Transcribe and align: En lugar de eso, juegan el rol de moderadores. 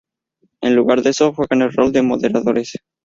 En 0.61 0.75
lugar 0.75 1.03
de 1.03 1.11
eso, 1.11 1.31
juegan 1.31 1.61
el 1.61 1.73
rol 1.73 1.91
de 1.91 2.01
moderadores. 2.01 2.73